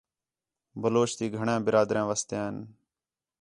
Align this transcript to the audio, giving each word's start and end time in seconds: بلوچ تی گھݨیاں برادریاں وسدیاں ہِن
بلوچ 0.81 1.11
تی 1.17 1.25
گھݨیاں 1.37 1.63
برادریاں 1.65 2.05
وسدیاں 2.09 2.45
ہِن 2.47 2.55